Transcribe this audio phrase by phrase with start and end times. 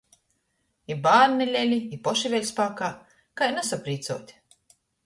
[0.93, 2.91] I bārni leli, i poši vēļ spākā—
[3.43, 4.39] kai nasaprīcuot!